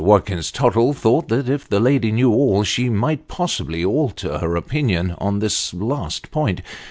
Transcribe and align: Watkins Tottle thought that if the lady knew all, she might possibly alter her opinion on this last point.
Watkins 0.03 0.49
Tottle 0.51 0.93
thought 0.93 1.27
that 1.27 1.47
if 1.47 1.69
the 1.69 1.79
lady 1.79 2.11
knew 2.11 2.33
all, 2.33 2.63
she 2.63 2.89
might 2.89 3.27
possibly 3.27 3.85
alter 3.85 4.39
her 4.39 4.55
opinion 4.55 5.13
on 5.19 5.37
this 5.37 5.75
last 5.75 6.31
point. 6.31 6.61